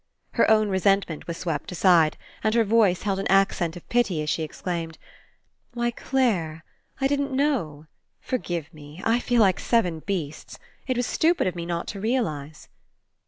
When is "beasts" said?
9.99-10.57